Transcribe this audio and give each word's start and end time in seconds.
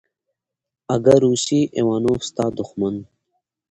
اگه 0.95 1.15
روسی 1.23 1.59
ايوانوف 1.77 2.19
ستا 2.29 2.45
دښمن. 2.57 2.95